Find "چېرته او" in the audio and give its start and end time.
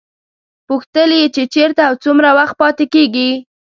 1.53-1.93